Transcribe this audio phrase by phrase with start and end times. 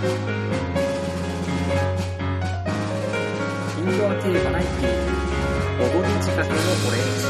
[0.00, 0.06] イン
[3.98, 4.96] ドア系バラエティー、
[5.92, 7.28] 踊り仕掛けのオレンジ。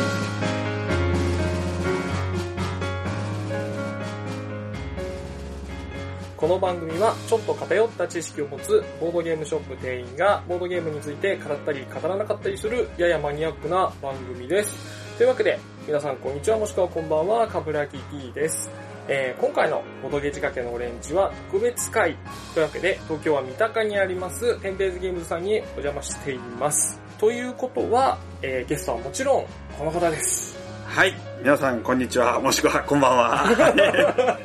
[6.36, 14.76] この番組はちょっと偏った知識を持つボードゲームショップ店員がボードゲームについて語ったり語らなかったりするややマニアックな番組です。
[15.18, 15.58] というわけで
[15.88, 18.70] 皆さんこんにちはもしくはこんばんは、かぶらぎ P です。
[19.08, 22.16] えー今回のボードゲー仕掛けのオレンジは特別会
[22.54, 27.00] というわけで東京は三鷹にありますテンペーズゲームズさんにお邪魔しています。
[27.18, 29.46] ということは、えーゲストはもちろん
[29.76, 30.58] この方です。
[30.86, 31.14] はい。
[31.42, 32.40] 皆さん、こんにちは。
[32.40, 33.28] もしくは、こんばんは。
[33.46, 34.38] は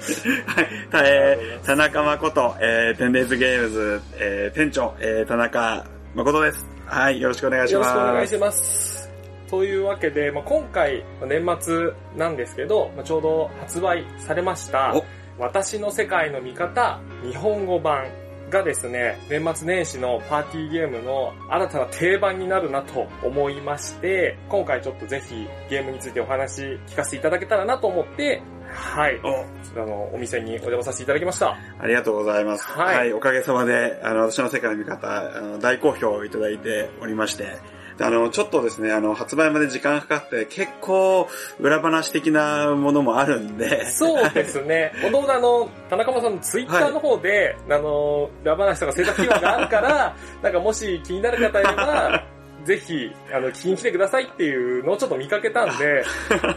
[0.62, 0.90] い。
[0.91, 6.66] たえー田中誠、えー、テンデイズゲームズ、えー、店長、えー、田中誠です。
[6.85, 7.20] はい。
[7.20, 7.94] よろしくお願いしよろます。
[7.94, 9.05] しくお願いします。
[9.49, 15.05] というわけで、まあ、今回、年末なんですけど、まあ、ちょうど発売されましたお、
[15.38, 18.08] 私の世界の味方、日本語版
[18.49, 29.82] がですね、年末年始のパーティーゲームの新たな定番になるなと思いまして、今回ちょっとぜひゲームについてお話聞かせていただけたらなと思って、はい、お。
[29.82, 31.57] あの、お店にお邪魔させていただきました。
[31.79, 32.66] ありがとうございます。
[32.66, 33.13] はい。
[33.13, 37.57] おかげさまで、あの、私の世界の味方、あの、大好評をいただいておりまして、
[37.99, 41.29] あの、ちょっとですね、あの、発売まで時間かかって、結構、
[41.60, 44.91] 裏話的なものもあるんで、そうですね。
[45.01, 52.23] もともとあの、田中さんのツイッターの方で、あの、裏話とか制作秘話があるから、 なんかもし気になる方いれば、
[52.66, 56.04] ぜひ、あの、聞きに来てくださいっていうのをちょっと見かけたんで、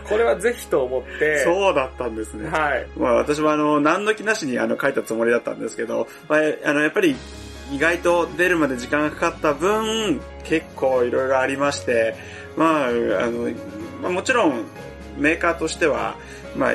[0.09, 2.49] これはぜひと思って、そうだったんですね。
[2.49, 2.87] はい。
[2.97, 7.15] まあ私もあの、何の気なしにあの書いたつもりだったんですけど、まあ、あの、やっぱり
[7.71, 12.15] 意外と出るまで時間がかかった分、結構いろいろありまして、
[12.57, 13.51] まあ、あの、
[14.03, 14.65] まあ、もちろん
[15.17, 16.17] メーカーとしては、
[16.57, 16.75] まあ、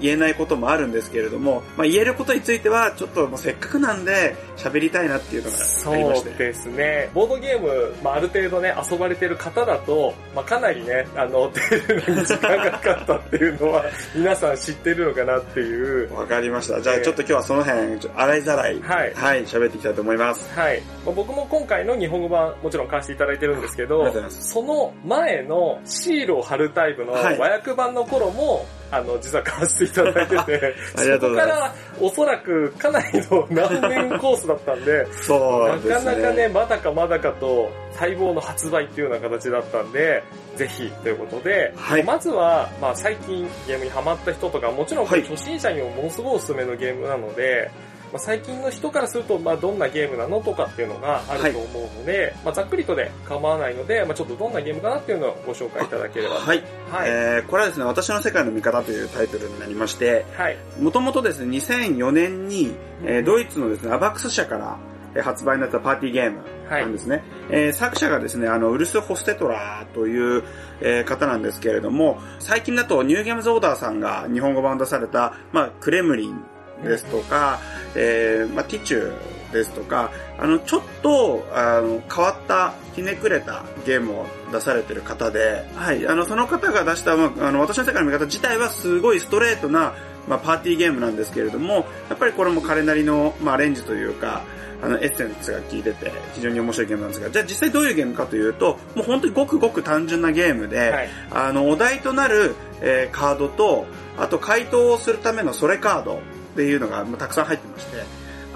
[0.00, 6.30] 言えないこともあるんですけれども、まあ、言えることについては、ちょっともうせっかくなんで喋りたいなっていうのがありまして。
[6.30, 7.10] そうですね。
[7.14, 16.14] ボードゲーム、まあ、ある程度ね、遊ばれてる方だと、まあ、かなりね、あの、出るのに時間がかかったっていうのは、 皆さん知ってるのかなっていう。
[16.14, 16.80] わかりました。
[16.80, 20.50] じゃあちょっと今日はその辺、洗いざらい、はいはい、喋っていきたいと思います。
[20.58, 20.80] はい。
[21.04, 35.94] まあ僕も今回の日本語版、もちろん買わせていただいてるんですけあどその前のシールを貼るタイプのはい和訳版の頃も、あの、実は買わせていただいてて、 そこからおそらくかなりの何年コースだったんで、そうですね。
[35.94, 40.22] なかなかね、まだかまだかと待望の発売っていうような形だったんで、
[40.56, 42.02] ぜひということで、はい。
[42.04, 47.70] まずは、まあ最近ゲームにハマった人とか、もちろん初心者にもものすごいおすすめのゲームなので、
[48.12, 56.40] まあ、最近の人からすると、まあどんなゲームなのとかっていうのがあると思うので、まあざっくりとで構わないので、まあちょっとどんなゲームかなっていうのをご紹介いただければと。
[56.42, 56.64] はい。
[56.90, 57.08] はい。
[57.08, 60.56] えーこれはですね、私の世界の味方というタイトルになりまして、はい。
[60.80, 62.74] もともとですね、2004年に、
[63.04, 64.78] えードイツのですね、アバックス社から
[65.14, 66.38] えー発売になったパーティーゲーム
[66.70, 67.22] なんですね。
[67.50, 70.44] えー作者がですね、あの、ウルス・ホステトラという、
[70.80, 76.40] えー方なんですけれども、最近だとニューゲームズオーダーさんが日本語版出された、まあ、クレムリン
[76.82, 77.58] ですとか、
[77.94, 89.94] えーまあ、ティチューですとか、あの、ちょっと、あの、変わった、ひねくれたゲームを出されてる方で、はい、あの、その方が出した、まあ、あの、私の世界の味方自体はすごいストレートな、
[90.28, 94.42] まあ、パーティーゲームなんですけれども、やっぱりこれも彼なりの、まあ、アレンジというか、
[94.80, 101.08] あの、エッセンスが効いてて、非常に面白いゲームなんですが、じゃあ実際どういうゲームかというと、もう本当にごくごく単純なゲームで、はい。
[101.30, 103.86] あの、お題となる、えーカードと、
[104.18, 106.20] あと回答をするためのそれカード
[106.58, 107.98] っていうのがたくさん入ってまして、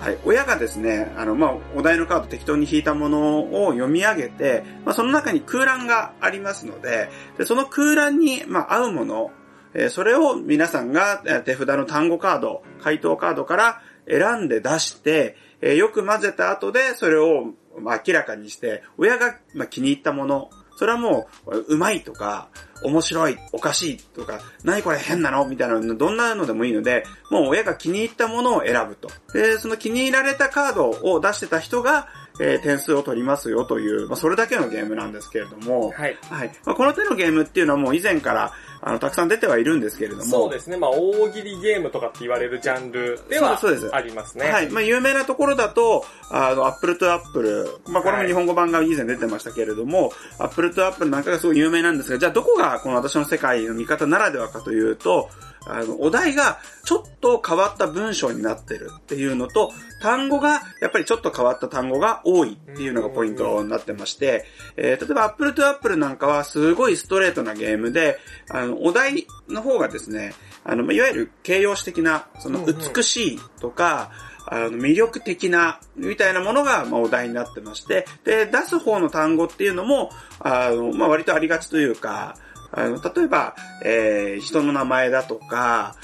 [0.00, 9.30] はい、親がですね、あの、まあ、お題のカード適当に引いたものを読み上げて、まあ、その中に空欄がありますので、でその空欄に、まあ、合うもの、
[9.74, 22.49] えそれを皆さんが手札の単語カード、回答カードから選んで出して、えよく混ぜた後でそれをま明らかにして、親がま気に入ったもの、それはもう、うまいとか、
[22.84, 25.47] 面白い、おかしいとか、何これ変なの？
[25.47, 29.09] みたいな、どんなのでもいいので、もう親が気に入ったものを選ぶと。
[29.33, 32.09] で、その気に入られたカードを出してた人が、
[32.42, 36.18] えー点数を取りますよという、まあ、それだけのゲームなんですけれども、はい。
[36.28, 36.53] はい。
[36.65, 40.77] まあ、この手のゲームっていうのはもう以前から、あの、たくさん出てはいるんですけれども、そうですね。
[40.77, 44.50] まあ、大喜利ゲームとかって言われるジャンルではそうですそうですありますね。
[44.50, 44.71] はい。
[44.71, 47.68] まあ、有名なところだと、あの、 Apple to Apple。
[47.89, 55.30] まあ、これも日本語版が以前出てましたけれども、 Apple to Apple なんかがすごい有名なんですが、じゃあどこがこの私の世界の見方ならではかというと、
[55.66, 64.44] あの、お題がちょっと変わった文章になってるっていうのと、単語が、やっぱりちょっと変わった単語が多いっていうのがポイントになってまして、
[64.76, 68.18] えー例えば Apple to Apple なんかはすごいストレートなゲームで、
[68.50, 74.10] あの、お題の方がですね、あの、いわゆる形容詞的な、その、美しいとか、
[74.47, 80.10] あの、魅力的な、みたいなものが、まあ、お題になってまして、で、出す方の単語っていうのも、
[80.41, 82.36] あの、まあ、割とありがちというか、
[82.72, 83.54] あの、例えば、
[83.84, 85.95] えー、人の名前だとか、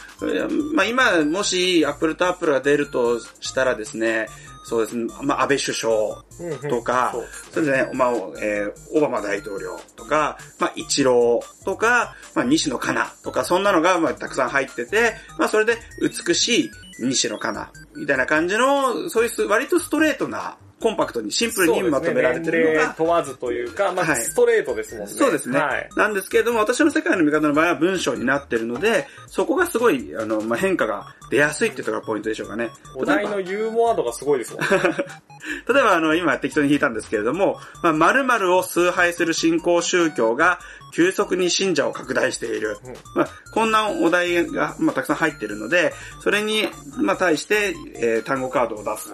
[0.75, 4.29] まあ、今、もし、アップルとアップルが出るとしたらですね、
[4.69, 4.97] そうです。
[4.97, 7.65] ね、まあ、安倍首相とか、そうそう。
[7.65, 8.13] ですね、まあ、
[8.43, 25.13] えーオバマ大統領とか、まあ、イチローとか、まあ、西野カナとか、そんなのが、まあ、たくさん入ってて、まあ、それで、美しい西野カナみたいな感じの、そういうす割とストレートな、コンパクトに、シンプルにまとめられてるのが、年齢問わずというか、まあ、はいストレートですもんね。
[25.13, 25.59] そうですね。
[25.59, 25.89] はい。
[25.97, 32.71] なんですけれども、私の世界の見方の場合は文章になってるので、そこがすごい、あの、まあ、変化が出やすいっていうところがポイントでしょうかね。
[32.95, 34.69] お題のユーモア度がすごいですもんね。
[35.73, 40.61] 例えば、あの、今適当に引いたんですけれども、まあ、〇〇を崇拝する信仰宗教が
[40.93, 42.79] 急速に信者を拡大している。
[42.85, 46.69] うんまあ、こんなお題が、まあ、たくさん入っているので、それに、
[47.01, 49.11] まあ、対して、えー単語カードを出す。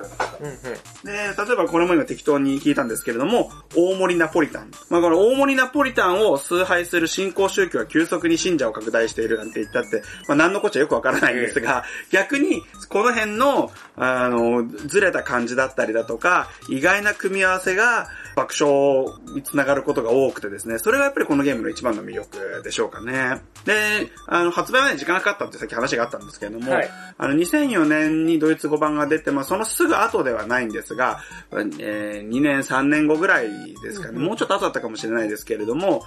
[1.04, 4.70] で、例えばこれも今適当に聞いたんですけれども、大盛りナポリタン。
[4.90, 23.40] まあ、この大盛りナポリタンを崇拝する信仰宗教は急速に信者を拡大しているなんて言ったって、まあ、何のこっちゃよくわからないんですが、逆に、この辺の、あの、ずれた感じだったりだとか、意外な組み合わせが爆笑につながることが多くてですね、それがやっぱりこのゲームの一番の魅力でしょうかね。
[23.64, 26.90] で、あの、発売まで時間がかかったってさっき話があったんですけれども、はい。
[27.16, 31.20] あの、2004年にドイツ語版が出て、まあ、そのすぐ後ではないんですが、
[31.52, 33.50] えー2年、3年後ぐらい
[33.82, 36.02] ですかね、もうちょっと後だったかもしれないですけれども、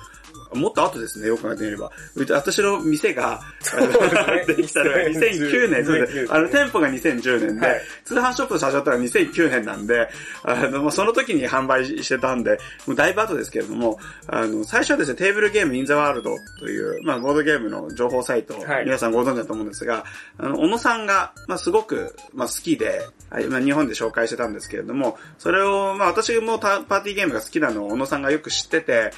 [0.53, 1.91] もっと後ですね、よく考えてみれば。
[2.29, 3.41] 私の店が、
[4.47, 6.13] できたのが2009年、そうです。
[6.13, 7.81] 2009あの、店舗が2010年で、はい。
[8.05, 10.09] 通販ショップの社長だったら2009年なんで、
[10.43, 18.85] あの、その時に販売してたんで、もうだいぶ後ですけれども、あの、最初はですね、テーブルゲームインザワールドという、まあ、ボードゲームの情報サイト、はい。
[18.85, 20.05] 皆さんご存知だと思うんですが、
[20.37, 23.45] あの、小野さんが、まあ、すごく、まあ、好きで、はい。
[23.47, 29.11] まあ、日本で紹介してたんですけれども、それを、まあ、私もタパーティーゲームが好きなのを小野さんがよく知ってて、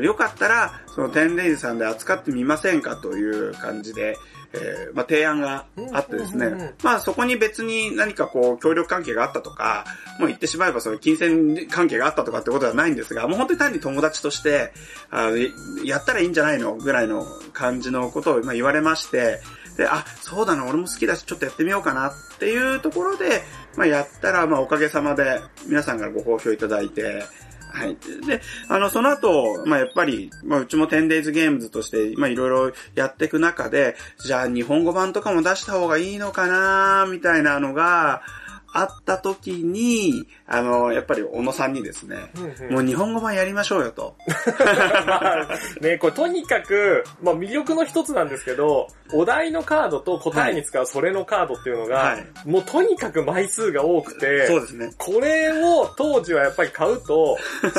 [0.00, 4.16] よかったら、そのテンデイズさんで扱ってみませんかという感じで、
[4.52, 6.58] えーまあ、提案があってですうんうんうんうん。
[6.58, 9.84] ね、まあそこに別に何かこう協力関係があったとか、
[10.18, 14.72] もう言ってしまえばその金銭関係があったとかってことはないんですが、もう本当に単に友達として、
[15.10, 15.36] あの
[15.84, 19.40] やったらいいんじゃないのぐらいの感じのことをまあ言われまして、
[19.76, 23.42] で、あ、そうだな、俺も好きだし、ちょっとやってみようかなっていうところで、
[23.76, 27.22] まあやったら、まあおかげさまで皆さんからご好評いただいて、
[27.72, 27.96] はい。
[28.26, 38.22] で、あの、その後、まあ、やっぱり、まあ、うちも 10days ゲームズとして、まあ、いろいろやっていく中で、じゃあ、日本語版とかも出した方がいいのかなみたいなのが、
[38.72, 44.16] あった時に、あの、やっぱり小野さんにですね、うんうんもう日本語版やりましょうよと。
[45.06, 45.48] ま あ
[45.80, 54.90] ね、これとにかく、まあ魅力の一つなんですけど、お題のカードと答えに使うそれのカードっていうのが、はいもうとにかく枚数が多くて、そうですね。
[54.98, 57.36] これを当時はやっぱり買うと、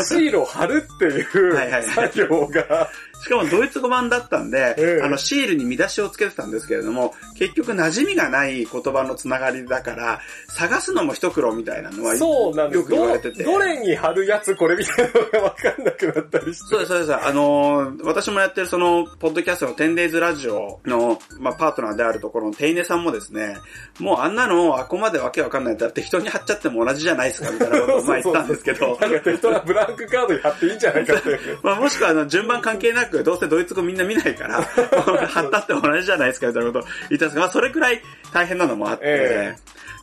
[0.07, 2.89] シールを貼るっていう はいはいはい作業が、
[3.21, 10.19] しかもドイツ語版だったんで、ええあの、シールに見出しをつけてたんですけれども、結局馴染みがない言葉のつながりだから、
[10.49, 13.43] 探すのも一苦労みたいなのは、そうなんですよく言われてて。
[13.43, 16.75] どどれに貼るやつこれみたいなのがわかんなくなったりして。
[16.75, 17.15] そうです、そうです。
[17.15, 23.57] あのー私もやってるその、ポッドキャストの 10days ラジオの、まあ、パートナーであるところのテイネさんもですね、
[23.99, 31.39] もうあんなの、あこまでわけわかんないんだったら適当に貼っちゃっても同じじゃないですか、みたいなことをまあ言ったんですけど、なんか適当なブランクカードに貼っていいんじゃないかって。
[31.63, 38.01] まあ、もしくはあの、順番関係なく、どうせドイツ語みんな見ないから、貼ったって同じじゃないですか、みたいなことを言ったんですが、まあ、それくらい
[38.33, 39.55] 大変なのもあって、え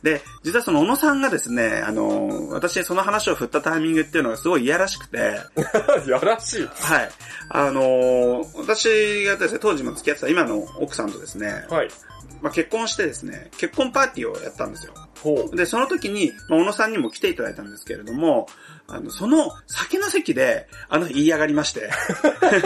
[0.03, 5.17] で、実はその小野さんがですね、あの、私その話を振ったタイミングっていうのがすごい嫌らしくて、
[6.07, 6.69] やらしい。
[6.73, 7.09] はい。
[7.49, 11.89] あのー私がですね、当時も付き合ってた今の奥さんとですね、はい。
[12.41, 14.93] まあ、結婚してですね、結婚パーティーをやったんですよ。
[15.21, 15.55] ほう。
[15.55, 18.47] で、その時に、まあ、小野さんにも来ていただいたんですけれども、
[18.91, 21.89] あの、その酒の席で、あの、言い上がりまして、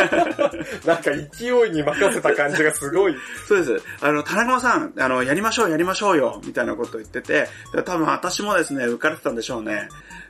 [0.86, 3.15] なんか勢いに任せた感じがすごい。
[3.48, 3.86] そうです。
[4.01, 9.89] あの、田中さん、あの、やりましょう、やりましょうよ、みたいなことを言ってて、で多分私もですね、浮かれてたんでしょうね。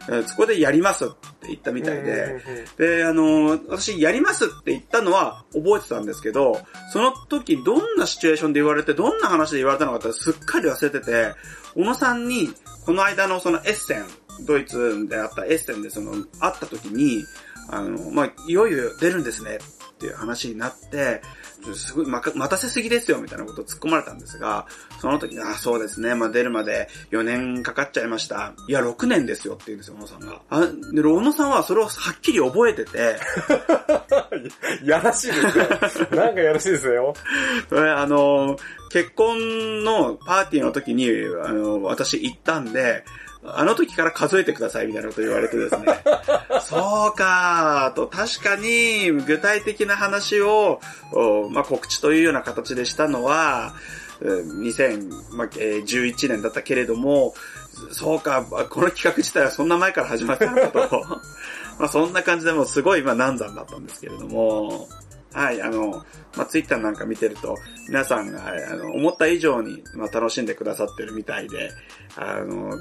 [0.09, 2.41] えそこでやりますって言ったみたいで、
[2.77, 6.59] で、あの、私、やりますって言ったのは覚えてたんですけど、
[6.91, 11.33] その時どんなシチュエーションで言われて、どんな話で言われたのかってすっかり忘れてて、
[11.75, 12.53] 小野さんに、
[12.85, 14.05] この間のそのエッセン、
[14.41, 17.23] ドイツであったエッセンでその、会った時に、
[17.69, 21.21] あの、まあ、いよいよ出るんですねっていう話になって、
[21.75, 24.67] すごい、まか、待たせすぎですよ、みたいなことを突っ込まれたんですが、
[24.99, 28.53] その時に、あ、そうですね、まあ、出るまで4年かかっちゃいました。
[28.67, 30.41] いや、6年ですよって言うんですよ、小野さんが。
[30.49, 30.61] あ、
[30.93, 33.17] で、小野さんはそれをはっきり覚えてて、
[34.83, 35.67] やらしいですね。
[36.11, 37.13] なんかやらしいですよ。
[37.69, 38.57] それあの、
[38.91, 41.09] 結婚のパーティーの時に、
[41.43, 43.05] あの、私行ったんで、
[43.45, 45.85] あの時から数えてくださいみたいなこと言われてですね。
[46.63, 50.79] そうかと、確かに具体的な話を、
[51.51, 53.73] まあ、告知というような形でしたのは、
[54.21, 57.33] 2011年だったけれども、
[57.91, 61.03] そうか、この企画自体はそんな前から始まったのかと。
[61.79, 64.87] まあそんな感じでもうすごいまあ難産だったんですけれども、
[65.33, 71.71] はい、あの、まあ、ツイッターなんか見てると、皆さんが、あの、思った以上に、まあ、楽しんでくださってるみたいで、
[72.15, 72.71] あの、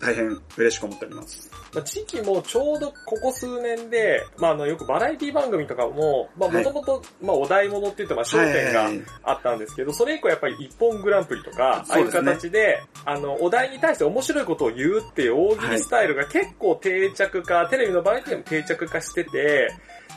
[0.00, 1.50] 大変嬉しく思っております。
[1.72, 8.90] まあ、地域もちょうどここ数年で、まあ、あの、よくバラエティ番組とかも、まあ、もともと、まあ、お題物って言って、まあ、焦点が
[9.22, 19.68] あったんですけど、それ以降やっぱり一本グランプリとか、ああいう形で、あの、お題に対して面白いことを言うっていう大喜利スタイルが結構定着化、テレビのバラエティでも定着化してて、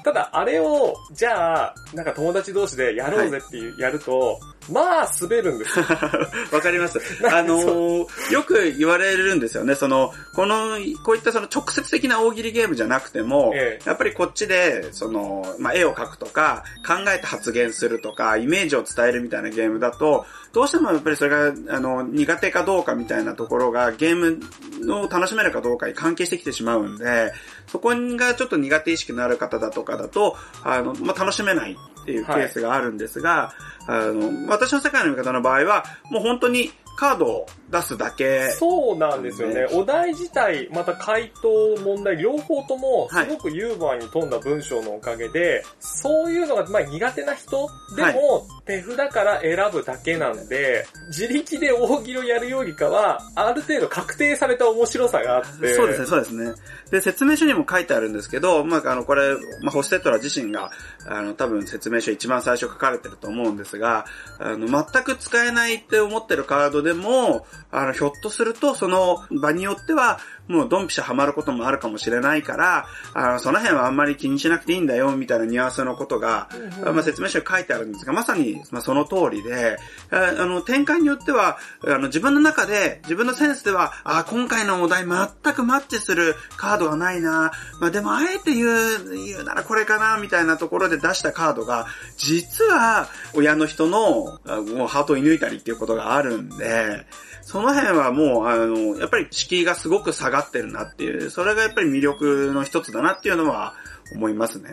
[0.03, 4.39] ただ、あれを、じゃあ、なんか友達同士でやろうぜっていう、やると、
[4.71, 5.85] まあ、滑るんですよ。
[6.51, 6.99] わかります。
[7.29, 9.75] あのー、よく言われるんですよね。
[9.75, 27.33] その、この、こういったその直接的な大喜利ゲームじゃなくても、ええ、やっぱりこっちで、その、まあ、絵を描くとか、考えて発言するとか、イメージを伝えるみたいなゲームだと、どうしてもやっぱりそれが、あの、苦手かどうかみたいなところが、ゲームを楽しめるかどうかに関係してきてしまうんで、
[27.67, 33.53] そこがちょっと苦手意識のある方だとかだと、あの、まあ、楽しめないっていうケースがあるんですが、
[33.87, 38.51] はい、あの、私の世界の見方の場合は、もう本当にカードを出すだけ。
[38.51, 39.65] そうなんですよね。
[39.71, 55.73] お題自体、また回答、問題、両方とも、すごくユーモアに富んだ文章のおかげで、はい、そういうのが、まあ苦手な人でも、手札から選ぶだけなんで、自力で大喜利をやるよりかは、ある程度確定された面白さがあって。
[55.73, 56.53] そうですね、そうですね。
[56.91, 60.69] で、説明書にも書いてあるんですけど、まああの、これ、まあホステットラ自身が、
[61.07, 64.05] あの、多分説明書一番最初書かれてると思うんですが、
[64.39, 79.77] あの、全く使えないって思ってるカードでも、あの、ひょっとすると、その場によっては、もうドンピシャハマることもあるかもしれないから、あの、その辺はあんまり気にしなくていいんだよ、みたいなニュアンスのことが、うんうん、まあ、説明書に書いてあるんですが、まさに、まあ、その通りで、
[80.11, 97.05] あの、展開によっては、あの、自分の中で、自分のセンスでは、あ、今回のお題全くマッチするカードがないな、まあ、でもあえて言う、言うならこれかな、みたいなところで出したカードが、実は、親の人の、もうハートを射抜いたりっていうことがあるんで、
[97.43, 103.75] その辺はもう、あの、やっぱり敷居がすごく下がってるなっていう、それがやっぱり魅力の一つだなっていうのは
[104.13, 104.69] 思いますね。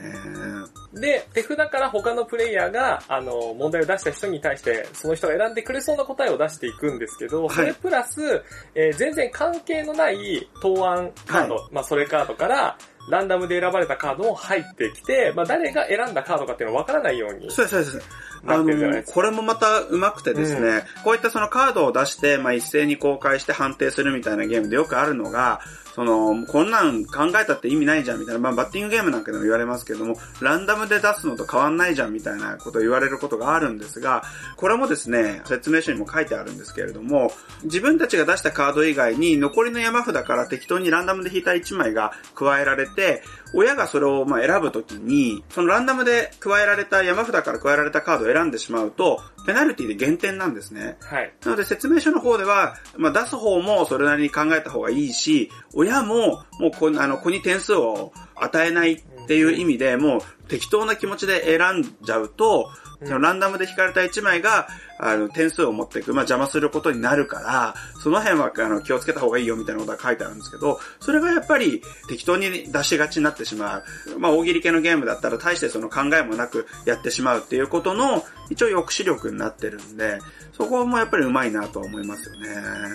[0.92, 8.42] で、手札から他のプレイヤーが、あの、問題を出した人に対して、その人が選んでくれそうな答えを出していくんですけど、それプラス、
[8.74, 12.76] えー、全然関係のない答案カード、はい、まあそれカードから、
[13.08, 17.50] ランダムで選ばれたカードも入ってきて、まあ誰が選んだカードかっていうのは分からないように。
[17.50, 18.08] そうです、そうです。
[18.46, 25.60] あの、これもまた上手くてですね、うん、こういったそのカードを出して、まあ一斉に公開して判定するみたいなゲームでよくあるのが、
[25.94, 34.22] その、こんなん考えたって意味ないじゃんみたいな、まあバッティングゲームなんかでも言われますけども、ランダムで出すのと変わんないじゃんみたいなことを言われることがあるんですが、
[34.56, 37.32] これもですね、説明書にも書いてあるんですけれども、
[37.64, 50.96] 自分たちが出したカード以外に残りの山札から適当にランダムで引いた1枚が加えられて、親がそれをまあ選ぶときに、そのランダムで加えられた山札から加えられたカードを選んでしまうと、ペナルティで減点なんですね。
[51.00, 51.32] はい。
[51.44, 60.20] なので説明書の方では、まあ出す方もそれなりに考えた方がいいし、親ももうこあの子に点数を与えないっていう意味で、もう
[60.50, 62.70] 適当な気持ちで選んじゃうと、
[63.04, 73.84] そのランダムで引かれた1枚が、あの、点数を持っていく、まあ邪魔することになるから、その辺は、あの、気をつけた方がいいよみたいなことが書いてあるんですけど、それがやっぱり適当に出しがちになってしまう。
[74.18, 80.18] まあ大喜利系のゲームだったら大してその考えもなくやってしまうっていうことの、一応抑止力になってるんで、
[80.52, 82.48] そこもやっぱりうまいなと思いますよね。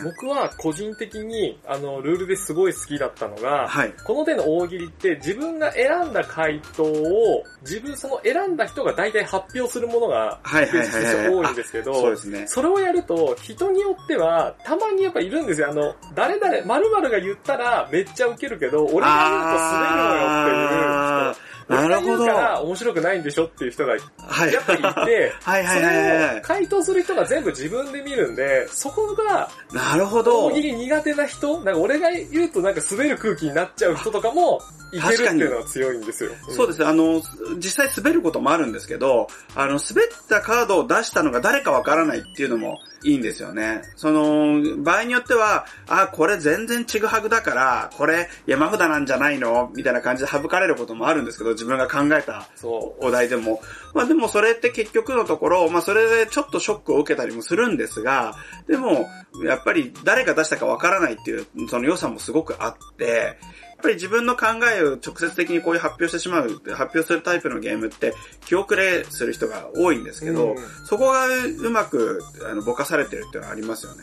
[0.03, 12.47] 僕は個人的に、あの、ルールですごい好きだったのが、はい、この手の大喜利って自分が選んだ回答を、自分その選んだ人が大体発表するものが、はいはいはい、多いんですけど、そうですね。
[12.47, 15.69] それをやると、人によっては、たまにやっぱいるんですよ。
[15.69, 21.55] あの、誰々、〇〇が言ったらめっちゃウケるけど、俺が言うと滑るのよっていう人。
[21.67, 22.25] なるほど。
[22.25, 26.41] から面白くないんでしょっていう人が、やっぱりいて、 はいはいはいはい。
[26.41, 30.45] 回答する人が全部自分で見るんで、そこが、なるほど。
[30.45, 34.61] 大喜利苦手な人、なんか俺が言うとなんか滑る空気になっちゃう人とかも、
[34.91, 36.31] いけるっていうのは強いんですよ。
[36.49, 37.21] そうですね、あの、
[37.57, 43.81] 実際滑ることもあるんですけど、あの、滑ったカードを出したのが誰かわからないっていうのもいいんですよね。
[43.95, 49.71] その、場合によっては、あ、これ全然ちぐはぐだから、これ山札なんじゃないの？
[49.75, 52.47] みたいな感じで省かれることもあるんですけど、自分が考えた。
[52.63, 53.61] お題でも。
[53.93, 58.35] まあでもそれって結局のところ、まあそれでちょっとショックを受けたりもするんですが、
[58.67, 59.07] でも、
[59.43, 68.13] やっぱり誰が出したかわからないっていう、その良さもすごくあって、やっぱり自分の考えを直接的にこういう発表してしまう、発表するタイプのゲームって
[68.45, 70.55] 気遅れする人が多いんですけど、うん
[70.85, 73.93] そこがうまくあのぼかされてるっていうのはありますよ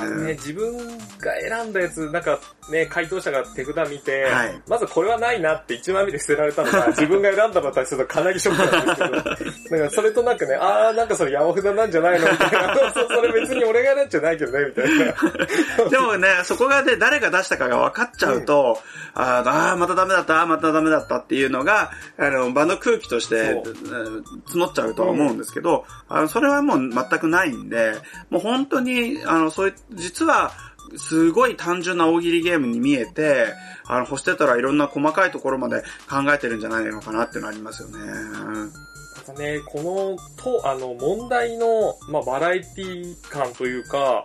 [0.00, 0.32] あのね、ね。
[0.34, 2.38] 自分が選んだやつ、なんか
[2.70, 14.98] ね、回答者が手札見て、はいまずこれはないなって1枚目で捨てられたのが、 自分が選んだのとするとかなりショックなんですけど、 なんかそれとなんかね、あーなんかそれ山札なんじゃないのみたいな、 それ別に俺が選んじゃないけどね、みたい
[15.84, 15.90] な。
[15.90, 18.80] でもね、そこがね、誰が出したかが分かっちゃうと、
[19.14, 23.60] あーあー、またダメだった、またダメだったっていうのが、あの、場の空気として
[24.46, 27.94] 募っちゃうとは思うんですけど、あの、それはもう全くないんで、
[28.30, 30.52] もう本当に、あの、そういう、実は、
[30.96, 33.52] すごい単純な大喜利ゲームに見えて、
[33.86, 37.98] あの、ホステトラいろんな細かいところまで考えてるんじゃないのかなっていうのありますよね。
[39.36, 44.24] ね、この、と、あの、問題の、まあ、バラエティ感というか、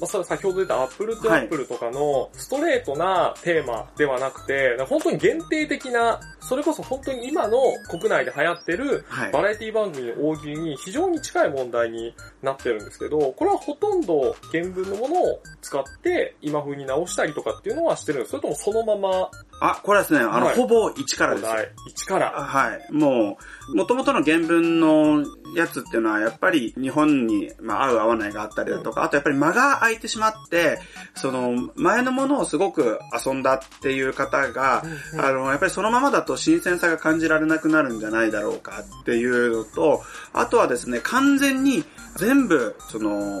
[0.00, 9.32] まあ、先ほど出たアップルとアップルとかのストレートなテーマではなくて、本当に限定的な、それこそ本当に今の国内で流行ってるはい。
[9.32, 19.30] バラエティ番組の大喜利に非常に近い問題になってるんですけど、これはほとんど原文のものを使って今風に直したりとかっていうのはしてるんですそれともそのまま
[19.60, 21.50] あ、これはですね、あの、はいほぼ1からですよ。
[21.50, 22.38] お題1から。
[22.38, 22.92] あはい。
[22.92, 30.78] もう、元々の原文のやつっていうのは、やっぱり日本に、まあ、合う合わないがあったりだとか、あとやっぱり間が空いてしまって、
[31.14, 34.82] その、前のものをすごく遊んだっていう方が、
[35.18, 41.84] あの、やっぱりそのままだと新鮮さが感じられなくなるんじゃないだろうかっていうのと、あとはですね、完全に
[42.16, 43.40] 全部、その、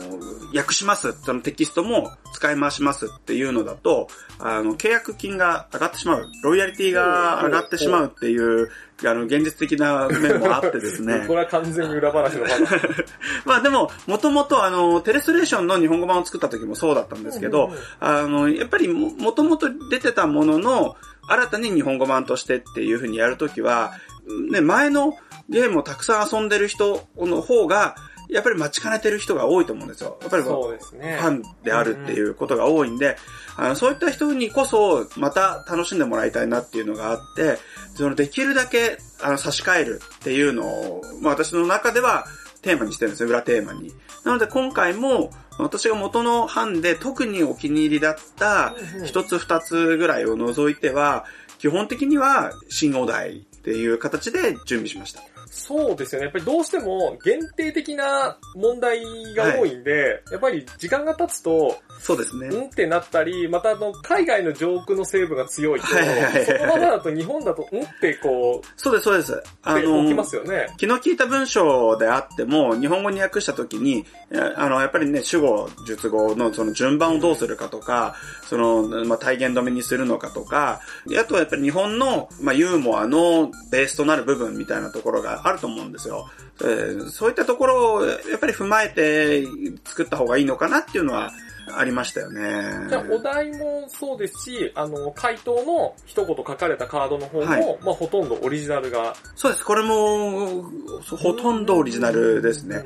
[0.54, 8.70] 訳します、そのテキストも使い回しますっていうのだと、あの、契約金が上がってしまう、ロイヤリティが上がってしまうっていう、
[9.04, 11.34] あの、現実的な面もあってですね こ。
[11.34, 12.62] れは完全に裏話の話。
[13.44, 20.96] まあでも、もともとあの、テレストレーションの日本語版を作った時もそうだったんですけど、あの、やっぱりも、もともと出てたものの、
[21.30, 23.92] 新たに日本語版としてっていう風にやるときは、
[24.50, 25.16] ね、前の
[25.48, 27.94] ゲームをたくさん遊んでる人の方が、
[28.28, 30.18] やっぱり待ちかねてる人が多いと思うんですよ。
[30.20, 31.18] やっぱりそうですね。
[31.20, 33.16] ファンであるっていうことが多いんで、
[33.56, 37.58] あのそういった人にこそまた楽しんでもらいたいなっていうのがあって、
[37.94, 42.24] そのできるだけあの差し替えるっていうのを、まあ私の中では
[42.62, 43.92] テーマにしてるんですよ、裏テーマに。
[44.24, 45.30] なので今回も
[45.62, 51.24] 私が元の版で特にお気に入りだった一つ二つぐらいを除いては、
[51.58, 55.22] 基本的には新お題っていう形で準備しました。
[55.50, 56.26] そうですよね。
[56.26, 59.02] やっぱりどうしても限定的な問題
[59.34, 62.46] が多いんで、やっぱり時間が経つと、そうですね。
[62.46, 69.42] うんってなったり、またあの、海外の上空の成分が強いと、はいはいはいはいそのままだと日本だと、うんってこう、そうです、そうです。
[69.62, 70.68] あって起きますよね。
[70.78, 80.80] 気の利いた文章であっても、日本語に訳したときに、やあの、やっぱりね、主語、述語のその順番をどうするかとか、その、まあ、体言止めにするのかとか、
[81.18, 86.28] あとはやっぱり日本の、まあ、ユーモアのベースとなる部分みたいなところがあると思うんですよ。
[86.62, 89.44] えーそういったところを、やっぱり踏まえて
[89.84, 91.32] 作った方がいいのかなっていうのは、
[91.76, 92.88] ありましたよね。
[92.88, 99.14] じゃあ、お題もそうですし、あの、回答の一言書かれたカードの方も、はいまあ、ほとんどオリジナルが。
[99.36, 99.64] そうです。
[99.64, 100.64] これも、
[101.02, 102.84] ほとんどオリジナルですね。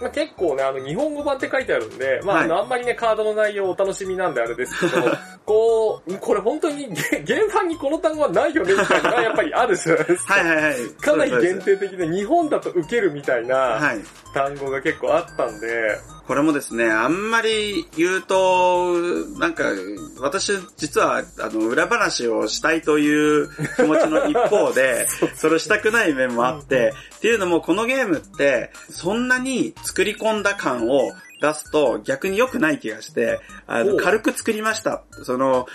[0.00, 5.02] まあ、結構ね、あの、日本語版って書いてあるんで、まあ、はいあの、あんまりね、カードの内容お楽しみなんであれですけど、
[5.46, 6.88] こう、これ本当に、
[7.24, 10.34] げ原版にこの単語はないよね、みたいなやっぱりあるじゃないですか。
[10.34, 10.74] はいはいはい。
[11.00, 14.00] かなり限定的で、日本だと受けるみたいなはい。
[14.34, 15.68] 単語が結構あったんで、
[16.26, 18.94] これもですね、あんまり言うと、
[19.38, 19.64] なんか、
[20.20, 25.06] 私、実は、あの、裏話をしたいという気持ちの一方で、
[25.36, 31.12] それをしたくない面もあって、っていうのも、このゲームって、そんなに作り込んだ感を
[31.44, 35.02] 出すと逆に良くない気がして、あの、軽く作りました。
[35.24, 35.66] その、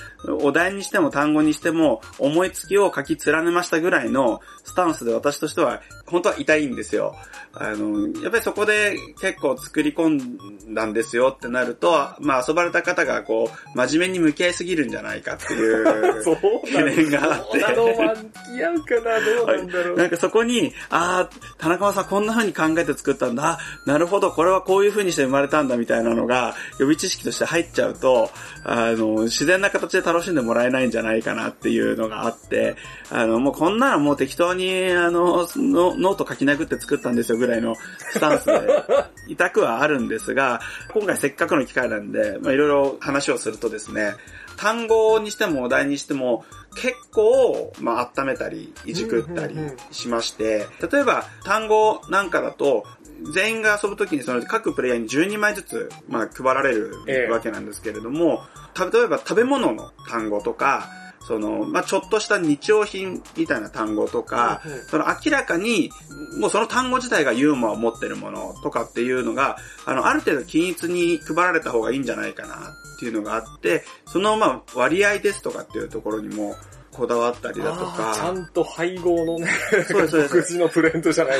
[0.41, 7.15] お題にしても単語にしても、思いつきを書き連ねましたぐらいのスタンスで私としては、本当は痛いんですよ。
[7.53, 16.23] あの、やっぱりそこで結構作り込んだんですよってなると、まあ遊ばれた方がこう、真面目に向き合いすぎるんじゃないかっていう。
[16.23, 19.97] そう懸念があってそうなのは付き合うかな、どうなんだろう。
[19.97, 21.29] なんかそこに、ああ、
[21.59, 23.59] 田中さんこんな風に考えて作ったんだ。
[23.85, 28.31] なるほど、これはこういう風にして生まれたたんだみたいなのが予備知識として入っちゃうと、
[28.63, 32.75] あの、自然な形で楽しんでもらえないんじゃないかなっていうのがあって、
[33.11, 34.58] あの、もうこんなのもう適当に、
[34.95, 38.59] あの、ノート書き殴って作ったんですよぐらいのスタンスで、
[39.27, 40.61] 痛くはあるんですが、
[40.93, 44.15] 今回せっかくの機会なんで、まあいろいろ話をするとですね、
[44.57, 46.43] 単語にしてもお題にしても
[46.75, 49.55] 結構、まあ、温めたり、いじくったり
[49.91, 52.85] しまして、例えば単語なんかだと、
[53.33, 56.93] 全員が遊ぶときにその各プレイヤーに12枚ずつ、まあ、配られる
[57.31, 58.43] わけなんですけれども、
[58.77, 60.89] ええ、例えば食べ物の単語とか、
[61.29, 65.91] その、まあ、ちょっとした日用品みたいな単語とか、うんうん、その明らかに、
[66.39, 76.55] もうその単語自体がユーモアを持ってるものとかっていうのが、あの、ある程度均一に配られた方がいいんじゃないかなっていうのがあって、その、まあ、割合ですとかっていうところにも、
[76.91, 78.13] こだわったりだとか。
[78.15, 79.47] ちゃんと配合のね、
[79.87, 81.39] そうです、独自 のプレントじゃない。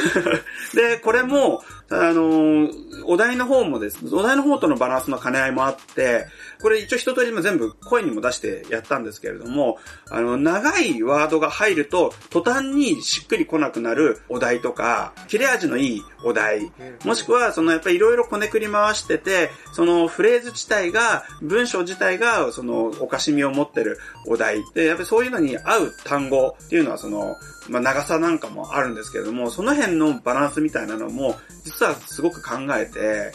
[0.74, 2.70] で、これも、あの、
[3.06, 6.28] お題の方もです、お題の方とのバランスの兼ね合いもあって、
[6.62, 9.78] これ一応一通りも全部声にも出してやったんですけれども、
[10.10, 16.72] あの、長いワードが入ると、途端にしっくり来なくなるお題とか、切れ味のいいお題、
[17.06, 27.36] もしくは、そのやっぱりいろいろこねくり回してて、そのフレーズ自体が、文章自体が、そのおかしみを持ってるお題で、やっぱりそういうのにに合う単語っていうのは、その、
[27.70, 31.36] まあ、長さなんかもあるんですけれども、その辺のバランスみたいなのも、
[31.66, 33.34] 実はすごく考えて、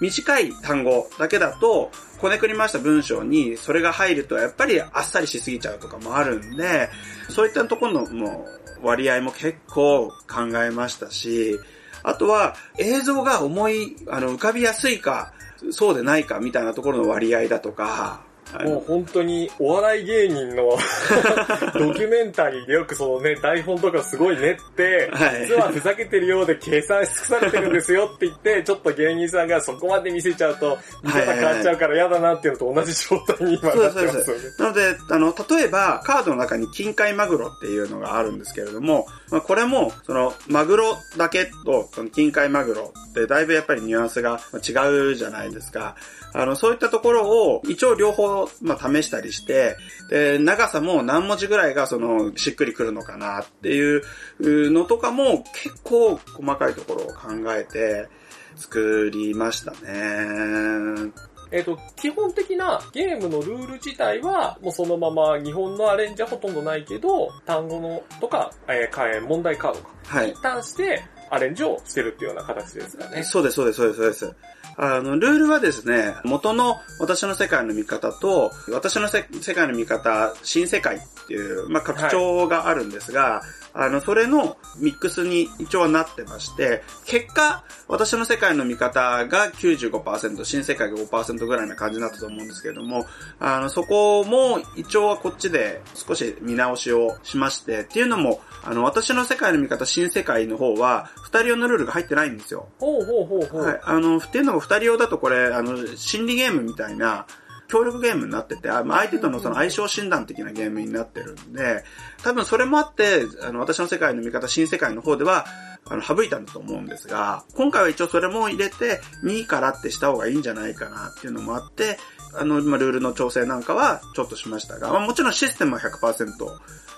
[0.00, 6.88] 短い単語だけだと、こねくり回した文章にそれが入るとやっぱりあっさりしすぎちゃうとかもあるんで、
[7.28, 8.46] そういったところのも
[8.82, 11.58] う割合も結構考えましたし、
[12.02, 15.32] あとは映像が思い、あの、浮かびやすいか、
[15.70, 18.22] そうでないかみたいなところの割合だとか、
[18.64, 20.70] もう本当にお笑い芸人の
[21.74, 34.42] ドキュメンタリーでよくそのね、台本とかすごい練って、はい、実はふざけてるようで計算し尽くされてるんですよって言って、ちょっと芸人さんがそこまで見せちゃうと、見方変わっちゃうから嫌だなっていうのと同じ状態に今なってますよね。
[34.58, 45.96] なので、あの、例えばカードの中に近海マグロっていうのがあるんですけれども、まあ、これも、その、マグロだけと、その近海マグロってだいぶやっぱりニュアンスが違うじゃないですか。
[46.32, 49.76] あの、そういったところを一応両方、まあ、試したりして、
[50.10, 54.02] で、長さも何文字ぐらいがその、しっくりくるのかなっていう
[54.40, 58.08] のとかも結構細かいところを考えて
[58.56, 61.12] 作りましたね。
[61.54, 69.88] えっ、ー、と、基本的なゲームのルール自体は、もうそのまま日本のアレンジはほとんどないけど、単語のとか、えー、問題カードか。
[70.04, 70.26] はい。
[70.26, 73.22] に関してアレンジをしてるっていうような形ですかね。
[73.22, 74.36] そうです、そうです、そうです、そうです。
[74.76, 93.04] あの、ルールはですね、元の私の世界の見方と、私の世界の見方、新世界っていう、まあ、拡張があるんですが、はい、あの、それのミックスに一応はなってまして、結果、私の世界の見方が95%、新世界が5%ぐらいな感じになったと思うんですけれども、
[93.40, 102.68] あの、そこも一応はこっちで少し見直しをしまして、っていうのも、あの、私の世界の見方、新世界の方は、二人用のルールが入ってないんですよ。
[102.78, 103.62] ほうほうほうほう。
[103.62, 103.80] はい。
[103.82, 107.26] あの、っていうのが二人用だとこれ、あの、心理ゲームみたいな、
[107.68, 111.84] 協力ゲームになってて、相手とのその相性診断的なゲームになってるんで、
[112.24, 115.44] 多分それもあって、あの、私の世界の見方、新世界の方では、
[115.86, 121.98] あの、省いたんだと思うんですが、今回は一応それも入れて、2位からってした方がいいんじゃないかなっていうのもあって、
[122.34, 126.32] あの、今、ルールの調整なんかはちょっとしましたが、まあ、もちろんシステムは100%、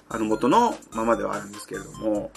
[0.09, 2.31] あの、元のままではあるんですけれども、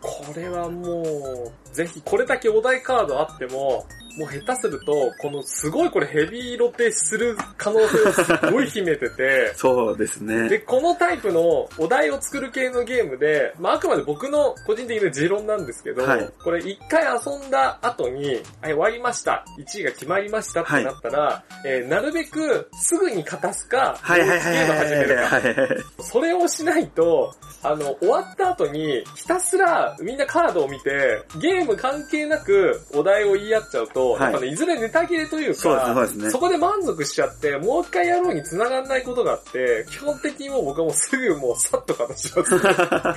[0.00, 3.86] これはもう、ぜひ、これだけお題カードあっても、
[4.18, 10.48] もう下手すると、このすごいこれヘビーロテする可能性をすごい秘めてて、そうですね。
[10.48, 19.44] で、このタイプのお題を作る系のゲームで、まああくまで僕の個人的な持論なんですけど、はい、これ一回遊んだ後に、はい、終わりました。
[19.58, 26.02] 1位が決まりましたってなったら、はい、えー、なるべくすぐに勝たすか、ゲーム始めるか。
[26.02, 42.54] それをしないと、あの、終わった後に、ひたすらみんなカードを見て、ゲーム関係なくお題を言い合っちゃうと、と、はい、やっぱね、いずれネタ切れというか、そうですね、そこで満足しちゃって、もう一回やろうに繋がんないことがあって、基本的にもう僕はもうすぐもうさっと形します。
[42.56, 43.14] わか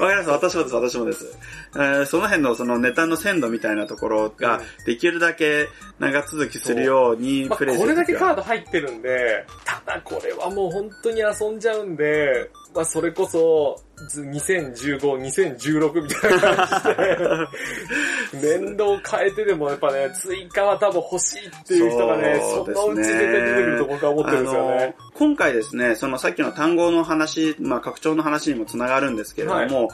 [0.00, 0.30] ります。
[0.30, 1.38] 私もです、私もです。
[1.74, 16.82] えー、その辺のそのネタの鮮度みたいなところが、できるだけ長続きするようにプレイまあ、これだけカード入ってるんで、ただこれはもう本当に遊んじゃうんで、まあそれこそ、ず2015、2016みたいな感
[18.32, 22.74] じで、年度を変えてでもやっぱね、追加は多分欲しいっていう人がね、そね。
[22.74, 24.94] のうち絶対出てくると僕は思ってるんですよね。
[25.14, 29.88] 今回ですね、そのさっきの単語の話、まあ拡張の話にもつながるんですけれども、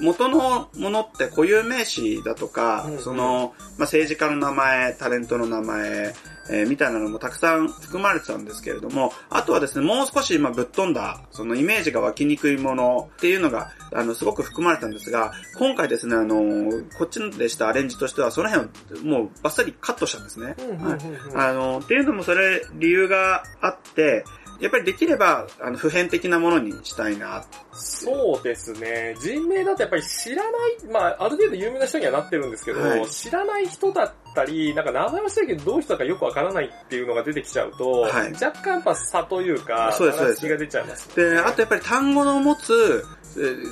[0.00, 2.98] 元のものって固有名詞だとか、うんうん。
[3.00, 6.14] その、まあ政治家の名前、タレントの名前、
[6.50, 18.68] えーみたいなのもたくさん含まれてたんですけれども、あとはですね、もう少しまあぶっ飛んだ、そのイメージが湧きにくいものっていうのが、あの、すごく含まれたんですが、今回ですね、あの、こっちでしたアレンジとしては、その辺
[19.00, 20.56] をもうバッサリカットしたんですね。
[20.82, 20.98] はい
[21.34, 24.24] あの、っていうのもそれ理由があって、
[24.60, 27.44] やっぱりできれば、あの、普遍的なものにしたいな。
[27.72, 29.14] そうですね。
[29.20, 30.52] 人名だとやっぱり知らない、
[30.90, 43.17] まあ、ある程度有名な人にはなってるんですけど、はい知らない人だったり、なんか名前は知ってるけどどういう人だかよくわからないっていうのが出てきちゃうと、はい若干やっぱ差というか、そうですそうです話が出ちゃいますよね、で、あとやっぱり単語の持つ、えー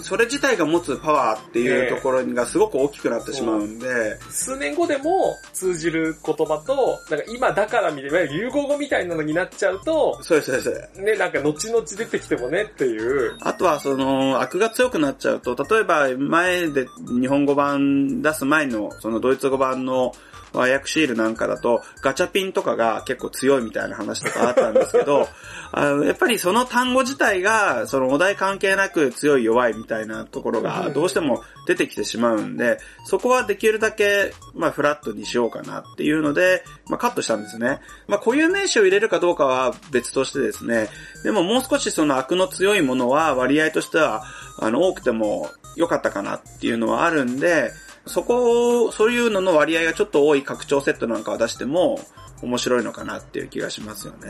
[0.02, 11.00] それ自体が持つパワーっていうところがすごく大きくなってしまうんで、数年後でも通じる言葉と、なんか今だから見れば流行語みたいなのになっちゃうと、そうです、そうです。
[11.00, 16.86] ね、なんか後々出てきてもねっていう、あとはその、悪が強くなっちゃうと、例えば前で
[17.20, 20.12] 日本語版出す前の、そのドイツ語版の
[20.56, 25.28] 和訳シールなんかだと、ガチャピンとかが結構強いみたいな話とかあったんですけど、
[25.72, 37.80] あのやっぱりその単語自体が、そのお題関係なく強い弱いみたいなところがどうしても出てきてしまうんで、そこはできるだけ、まあフラットにしようかなっていうので、まあカットしたんですね。
[38.08, 40.88] まあ固有名詞を入れるかどうかは別としてですね、
[41.22, 44.24] でももう少しその悪の強いものは割合としては、
[44.58, 47.72] あの多くても良かったかなっていうのはあるんで、
[48.06, 51.98] そこを、そういうのの割合がちょっと多い拡張セットなんかを出しても
[52.42, 54.28] 面白いのかなっていう気がしますよで、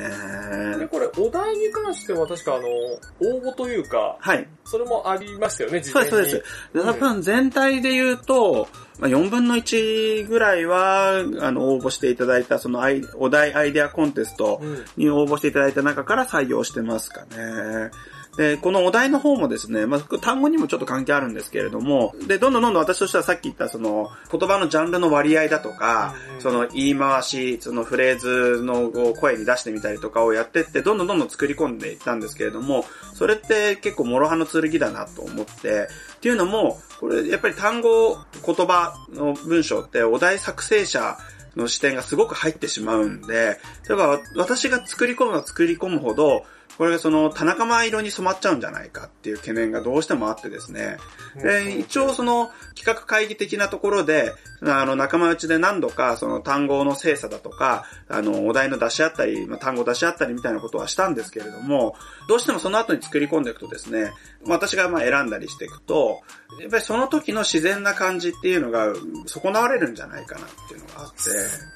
[0.78, 0.86] ね。
[0.86, 4.46] これお題に関しては確かあの、応募というか、はい。
[4.64, 6.04] それもありましたよね、事そう。
[6.04, 6.86] です、そうです。
[6.86, 17.90] 多分全体で言うと、まあ、4分の1ぐらいは、あの、応募していただいた、そのアイ、お題アイデアコンテストうんに応募していただいた中から採用してますかね。
[18.36, 41.16] で、このお題の方もですね、まあ、単語にもちょっと関係あるんですけれども、で、どんどんどんどん私としてはさっき言ったその、言葉のジャンルの割合だとか、うんその言い回し、そのフレーズのを声に出してみたりとかをやってって、どんどんどんどん作り込んでいったんですけれども、それって結構諸刃の剣だなと思って、っていうのも、これやっぱり単語、言葉の文章ってお題作成者
[41.56, 46.44] の視点がすごく入ってしまうんで、例えば私が作り込むのは作り込むほど、
[46.78, 50.98] これがその田中間色に染まっちゃうんじゃないかっていう懸念がどうしてもあってですね。
[51.42, 61.96] で、一応その企画会議的なところで、あの仲間内で何度かその単語の精査だとか、あのお題の出し合ったり、まあ、単語出し合ったりみたいなことはしたんですけれども、
[62.28, 64.12] どうしてもその後に作り込んでいくとですね、
[64.46, 66.20] 私がまあ選んだりしていくと、
[66.60, 68.92] やっぱりその時の自然な感じっていうのが
[69.26, 71.16] 損なわれるんじゃないかなっていうのがあって、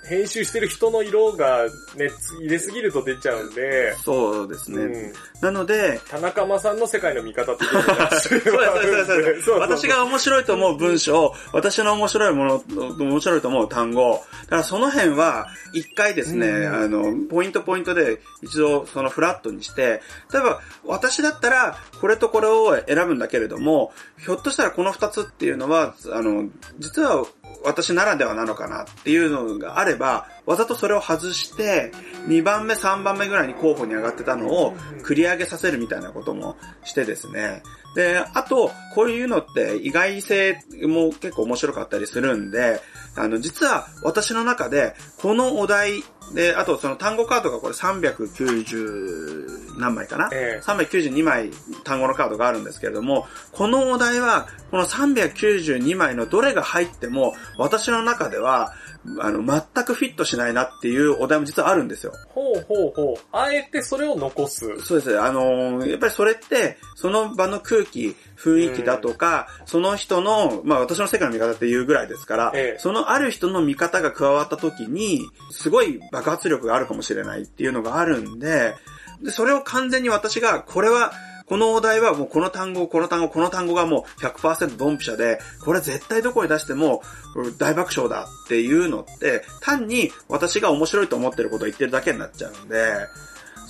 [0.09, 1.65] 編集してる人の色が
[1.97, 4.80] ね、入れすぎると出ちゃうんで、そうですね。
[4.85, 5.13] うん。
[5.41, 9.23] なので、田中間さんの世界の見方っていうのがそうです、そうです、そう。
[9.23, 9.51] です。
[9.51, 12.65] 私が面白いと思う文章、私の面白いもの、
[12.99, 14.23] 面白いと思う単語。
[14.45, 16.75] だからその辺は、一回ですね、うん。
[16.75, 27.25] あの、ポイントポイントで一度そのフラットにして、例えば私だったら、これとこれを選ぶんだけれども、ひょっとしたらこの二つっていうのは、あの、実は
[27.65, 31.93] 私ならではなのかなっていうのがあれば、わざとそれを外して、
[32.27, 37.63] 2番目、3番目ぐらいに候補に上がってたのを繰り上げさせるみたいなこともしてですね。
[37.95, 42.81] で、あと、こういうのって意外性も結構面白かったりするんで、
[43.17, 51.51] あの、実は私の中で、このお題で、あとその単語カードがこれ390何枚かな、ええ392枚
[51.85, 58.73] 単語のカードがあるんですけれども、このお題は、この392枚のどれが入っても、私の中では、
[59.19, 62.13] あの、全くフィットしないなっていうお題も実はあるんですよ。
[62.29, 63.17] ほうほうほう。
[63.33, 64.79] あえてそれを残す。
[64.81, 65.21] そうです。
[65.21, 72.79] あのーやっぱりそれって、その場の空気、雰囲気だとか、その人の、まあ私の世界の見方っていうぐらいですから、ええ。
[72.79, 78.75] そのある人の見方が加わった時に、すごい爆発力があるかもしれないっていうのがあるんで、
[79.23, 81.13] で、それを完全に私が、これは、
[81.51, 87.03] このお題はもうこの単語、この単語、この単語がもう100%ドンピシャで、これ絶対どこへ出しても
[87.59, 93.09] 大爆笑だっていうのって、単に私が面白いと思ってることを言ってるだけになっちゃうんで、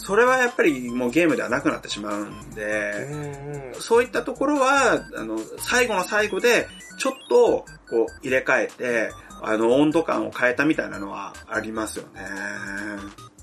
[0.03, 6.67] それはやっぱりもうゲームではなくなってしまうんうで、んうんそういったところは、あの、最後の最後で、
[6.99, 12.21] ちょっと、こう、入れ替えて、あの、温度感を変えたみたいなのはありますよね。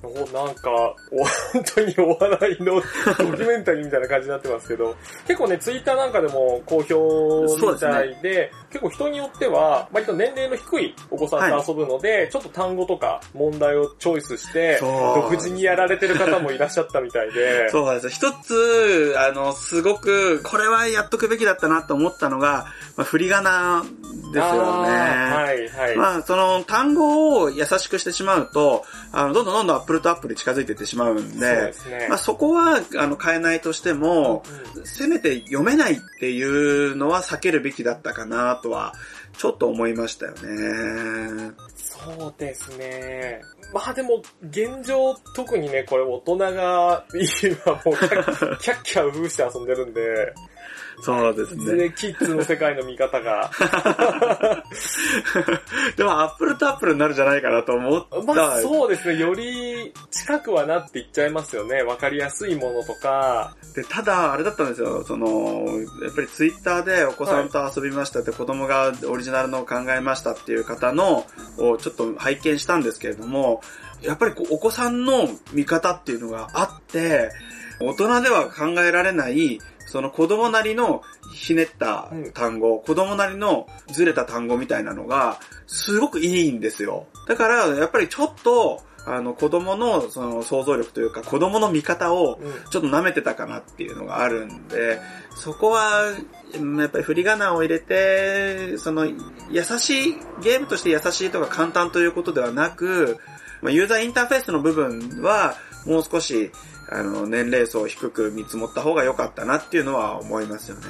[0.04, 4.96] おなんか、お本当にお笑いのドキュメンタリーみたいな感じになってますけど、
[5.28, 18.10] 結構ね、ツイッターなんかでも好評みたいで、結構人によっては、割と年齢の低いお子さんと遊ぶので、ちょっと単語とか問題をチョイスして、独自にやられてる方もいらっしゃったみたいで、そうなんですよ。
[18.10, 23.84] 一つ、あの、すごく、これはやっとくべきだったなと思ったのが、まあ、振り仮名
[24.34, 24.90] ですよね。
[24.90, 25.96] はいはい。
[25.96, 32.18] まあ、その単語を優しくしてしまうと、あの、どんどんどんどんプルとアップルに近づいていってしまうんそうでで、すねまあ、。
[32.20, 34.44] そこは、あの、変えないとしても、
[34.84, 38.94] せめて読めないっていうのは避けるべきだったかなとは、
[39.38, 41.52] ちょっと思いましたよね。
[41.76, 43.42] そうですね。
[43.74, 47.06] まあでも、現状、特にね、これ大人が、
[47.44, 50.34] 今もうキャッキャッキャウフして遊んでるんで、
[51.00, 51.74] そうですね。
[51.74, 53.52] ね、キッズの世界の見方が。
[55.96, 58.22] でも、アップルとアップルになるんじゃないかなと思った。
[58.22, 61.84] まあそうですね、より近くはなっていっちゃいますよね。
[61.84, 63.56] わかりやすいものとか。
[63.76, 65.66] で、ただ、あれだったんですよ、その、
[66.04, 73.62] やっぱりツイッターでお子さんと遊びましたって、子供がオリジナルのを考えましたっていう方の、をちょっと拝見したんですけれども、
[74.02, 77.32] やっぱりこうお子さんの見方っていうのがあって、
[77.80, 81.02] 大人では考えられない、その子供なりの
[81.34, 87.08] ひねった単語、子供なりのずれた単語みたいなのが、すごくいいんですよ。
[87.28, 95.00] だから、やっぱりちょっと、あの、子供のその想像力というか、子供の見方をうんちょっと舐めてたかなっていうのがあるんで、
[95.34, 96.12] そこは、
[96.60, 103.18] うんやっぱり振り仮名を入れて、その、優しい、ゲームとして優しいとか簡単ということではなく、
[103.62, 106.52] まあ、ユーザーインターフェースの部分は、もう少し、
[106.90, 110.84] あの、年齢層を低く見積もった方が良かったなっていうのは思いますよね。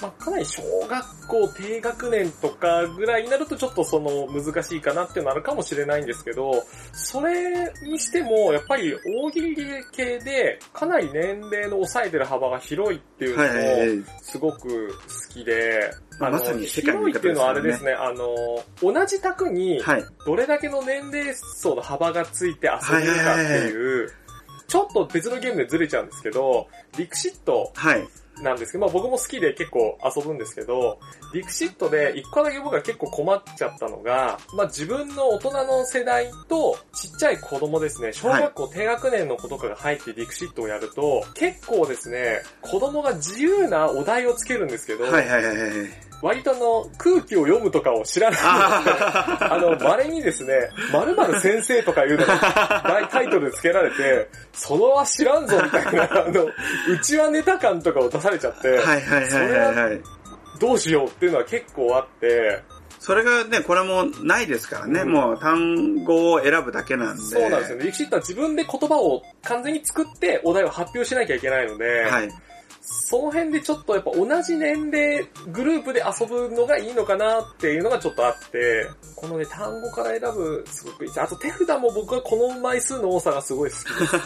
[0.00, 8.92] まあかなり小学校低学年とかぐらいになるとちょっとその難しいかなっていうのあるかもしれないんですけど、それにしてもやっぱり
[9.22, 9.56] 大喜利
[9.92, 20.04] 系でかなり年齢の抑えてる幅が広いっていうのはいはいはいもすごく好きで、まあのまさに世界のね広いっていうのはあれですね、あの、同じ卓にはい。
[20.26, 24.12] どれだけの年齢層の幅がついて遊べるかっていう、
[24.72, 28.08] ちょっと別のゲームでずれちゃうんですけど、ディクシットはい。
[28.42, 30.98] なんですけど、まあ僕も好きで結構遊ぶんですけど、
[31.34, 46.11] ディクシットで一個だけ僕が結構困っちゃったのが、まあ自分の大人の世代とちっちゃい子供ですね、小学校低学年の子とかが入ってディクシットをやると、結構ですね、子供が自由なお題をつけるんですけど、はいはいはいはい。
[46.22, 60.00] 割とあの、空気を読むとかを知らないあの、稀にですね、〇〇先生とかいうのが大タイトルで付けられて、そのは知らんぞみたいな、あの、うちはネタ感とかを出されちゃって、はいはいはいはいはい。
[60.60, 62.62] どうしようっていうのは結構あって、
[63.00, 65.00] それがね、これもないですからね。
[65.00, 67.22] うんもう単語を選ぶだけなんで。
[67.22, 67.84] そうなんですよね。
[67.84, 72.28] リクシットは自分で言葉を完全に作ってお題を発表しなきゃいけないので、はい。
[72.84, 81.12] その辺でちょっとやっぱ同じ年齢グループで遊ぶのがいいのかなっていうのがちょっとあって、このね、単語から選ぶすごくいい。
[81.16, 84.16] あと手札も僕はこの枚数の多さがすごい好きです。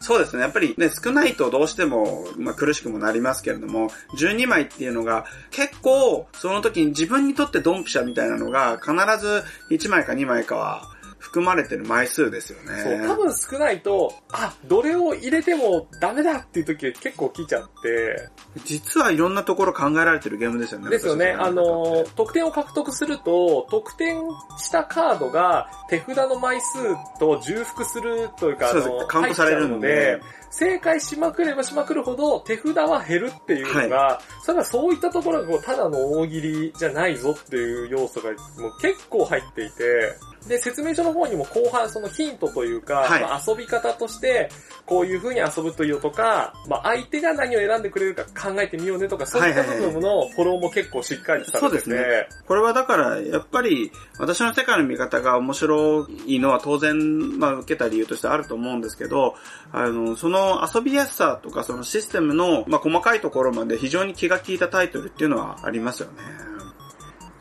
[0.00, 0.42] そうですね。
[0.42, 10.97] やっぱりね、少ないとどうしても、まあ、苦しくもなりますけれども、12枚っていうのが、結構、その時に自分にとってドンピシャみたいなのが、必ず1枚か2枚かは
[11.28, 12.82] 含まれてる枚数ですよね。
[12.82, 18.28] そう、多分少ないと、あ、どれを入れてもダメだっていう時結構来ちゃって、
[18.64, 20.88] 実はいろんなところ考えられてるゲームですよね。
[20.88, 21.32] ですよね。
[21.38, 24.22] あの得点を獲得すると、得点
[24.58, 26.78] したカードが手札の枚数
[27.18, 40.14] と重複するというか、あそうですの、カウントされるんで正解しまくればしまくるほど手札は減るっていうのが、それはそういったところがこうただの大喜利じゃないぞっていう要素がもう結構入っていて、
[40.46, 43.22] で、説明書の方にも後半そのヒントというか、はい。
[43.22, 44.50] まあ遊び方として、
[44.86, 52.28] こういう風に遊ぶというとか、まあ相手が何を選んでくれるか考えてみようねとか、そういった部分のフォローも結構しっかりされてて、そうですね。
[52.46, 59.34] これはだから、やっぱり、私の世界の見方が面白いのは当然、まあ、受けた理由としてあると思うんですけど、
[59.72, 66.57] あの、その遊びやすさとか、そのシステムの、まあ、細かいところまで非常に気が利いたタイトルっていうのはありますよね。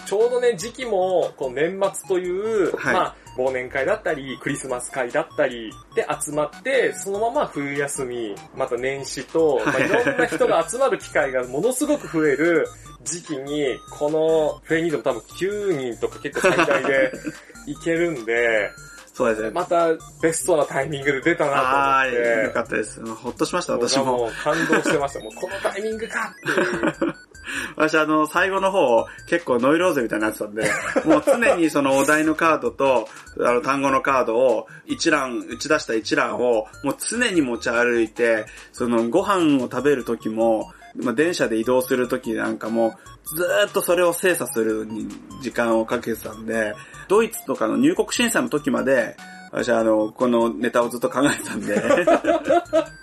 [0.07, 12.67] ちょうどね、時期も、こう年末という、はいまあ、忘年会だったり、クリスマス会だったりで集まって、そのまま冬休み、また年始と、 まあ、いろんな人が集まる機会がものすごく増える
[13.03, 17.11] 時期に、このフェイニードも多分9人とか結構最大で
[17.67, 18.71] いけるんで、
[19.13, 19.49] そうですね。
[19.49, 19.87] また
[20.21, 22.43] ベストなタイミングで出たなと思って。
[22.45, 23.03] よかったです。
[23.03, 24.05] ほっとしました、私も。
[24.05, 25.19] もう感動してました。
[25.21, 27.15] もうこのタイミングかっていう。
[27.75, 30.63] 私あの、最後の方、結構ノイローゼみたいになってたんで、
[31.05, 33.07] もう常にそのお題のカードと、
[33.39, 42.95] あの、単語のカードを、一覧、打ち出した一覧を、もう常に持ち歩いて、その、ご飯を食べる時も、まあ、電車で移動する時なんかも、
[43.35, 45.07] ずーっとそれを精査するに
[45.41, 46.75] 時間をかけてたんで、
[47.07, 49.15] ドイツとかの入国審査の時まで、
[49.51, 51.75] 私はあの、このネタをずっと考えてたんで、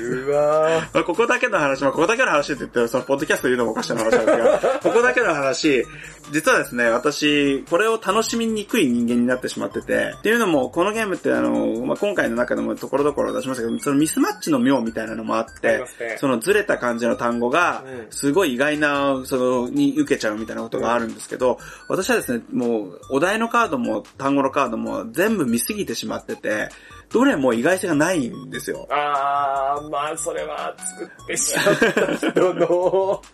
[0.00, 5.84] うわまあここだけの話、まあ、ここだけの話って言って、その、ポッドキャスト言うのもおかしな話なんですが、 ここだけの話、
[6.32, 15.84] 実はですね、私、これを楽しみにくい人間になってしまってて、っていうのも、このゲームってあの、まあ、今回の中でもところどころ出しましたけど、そのミスマッチの妙みたいなのもあって
[16.18, 21.58] そのずれた感じの単語がうん、すごい意外な、その、に受けちゃうみたいなことがあるんですけど、
[21.88, 26.68] 私はですね、もう、お題のカードも単語のカードも全部見すぎてしまってて、
[27.12, 28.86] どれも意外性がないんですよ。
[28.90, 33.28] あー、まあ、それは作ってしまった人の、ま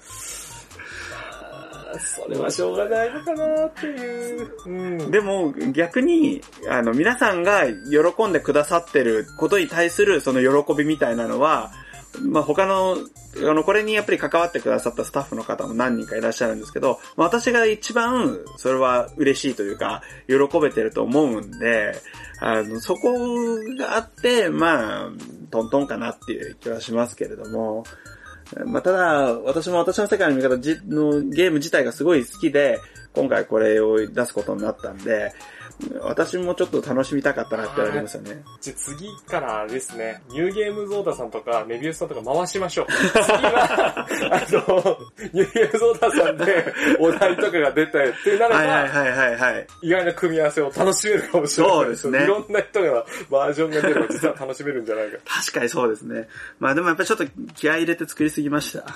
[1.94, 4.50] あそれはしょうがないのかなっていう。
[4.66, 5.10] うん。
[5.10, 11.70] でも逆に、あの、皆さんが喜んでくださってることに対するその喜びみたいなのは、
[12.22, 12.96] まあ、他の、
[13.36, 21.94] あの、これにやっぱり関わってくださったスタッフの方も何人かいらっしゃるんですけど、まあ私が一番それは嬉しいというか、喜べてると思うんで、
[22.40, 23.12] あの、そこ
[23.78, 25.10] があって、まあ、
[25.50, 27.84] トントンかなっていう気はしますけれども、
[28.66, 32.78] まあ、ただ、私も私の世界の見方のゲーム自体がすごい好きで、
[33.12, 35.32] 今回これを出すことになったんで、
[36.02, 38.42] 私もちょっっと楽しみたかったなってありますよね。
[38.60, 42.86] じゃあ次からですね、ニューゲームゾーダさんとか、メビウスさんとか回しましょう。
[42.86, 44.06] 次は、あ
[44.50, 44.98] の、
[45.32, 49.66] ニューゲームゾーダさんでお題とかが出たりってなれば、はいはいはいはいはい。
[49.82, 51.76] 意外な組み合わせを楽しめるかもしれない。
[51.76, 55.18] そうですねいろんな人がバージョンが出れば実は楽しめるんじゃないか。
[55.24, 56.28] 確かにそうですね。
[56.58, 58.86] まあでもやっぱりちょっと気合い入れて作りすぎました。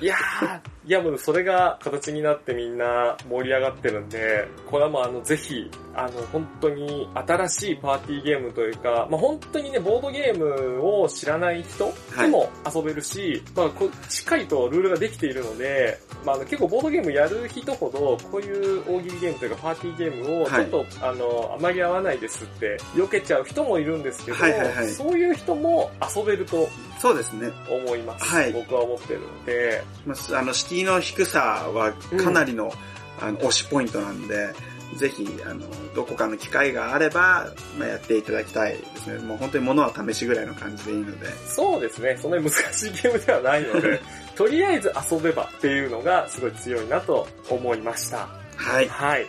[0.00, 24.88] いやー、いやもうそれが形になってみんな盛り上がってるんで、これはもうあのぜひ、あの本当に新しいパーティーゲームというか、まあ本当にね、ボードゲームを知らない人でも遊べるし、まあこうしっかりとルールができているので、まあ結構ボードゲームやる人ほど、こういう大喜利ゲームというかパーティーゲームをちょっと、あの、あまり合わないですって避けちゃう人もいるんですけど、はいはいはい。
[24.88, 26.68] そういう人も遊べると
[26.98, 27.52] そうですね。
[27.70, 28.24] 思います。
[28.24, 28.52] はい。
[28.52, 32.72] 僕は思ってるので、まあ、あの、敷居の低さはかなりの、
[33.20, 34.52] あの、推しポイントなんで、
[34.98, 37.46] ぜひ、あの、どこかの機会があれば、
[37.78, 39.18] まあ、やっていただきたいですね。
[39.20, 41.26] もう本当に物は試しぐらいの感じでいいので。
[41.46, 42.18] そうですね。
[42.20, 44.00] そんなに難しいゲームではないので、
[44.34, 48.28] とりあえず遊べばっていうのがすごい強いなと思いました。
[48.56, 48.88] はい。
[48.88, 49.26] はい。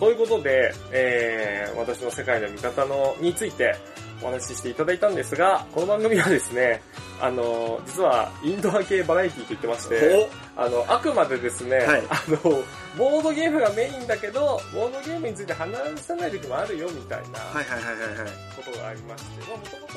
[0.00, 3.76] ということで、えー、私の世界の見方の、について
[4.22, 6.82] お話ししていただいたんですが、この番組はですね、
[7.20, 12.36] あの、実はインドア系バラエティと言ってまして、あの、あくまでですね、はいあの、
[12.96, 18.30] ボードゲームがメインだけど、ボードゲームについて話さない時もあるよみたいなはいはいはいはいはい。
[18.56, 19.94] ことがありまして、まあ、もともと、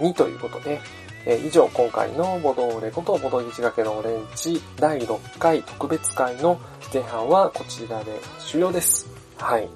[0.00, 0.80] みにということで、
[1.28, 6.60] え以上今回のボドーレことボドギチがけのオレンジ第6回特別会の
[6.94, 9.08] 前半はこちらで終了です。
[9.36, 9.68] はい。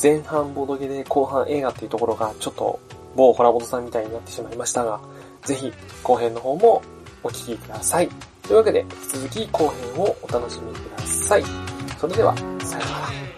[0.00, 2.78] 前半ボドゲで後半映画っていうところがちょっと
[3.14, 5.00] 某ホラボトさんみたいになってしまいましたが、
[5.44, 6.82] ぜひ後編の方も
[7.22, 8.08] お聴きください。
[8.42, 11.44] というわけで引き続き後編をお楽しみください。
[11.98, 13.37] それでは、さようなら。